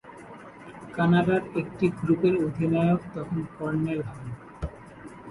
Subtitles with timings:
[0.95, 4.27] কানাডার একটি গ্রুপের অধিনায়ক তখন কর্নেল হন।